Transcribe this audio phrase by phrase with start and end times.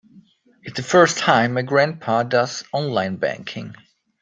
[0.63, 3.75] It's the first time my grandpa does online banking.